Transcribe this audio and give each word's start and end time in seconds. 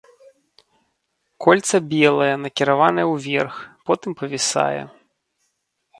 Кольца 1.45 1.77
белае, 1.91 2.31
накіравана 2.45 3.03
ўверх, 3.13 3.55
потым 3.91 4.11
павісае. 4.23 4.81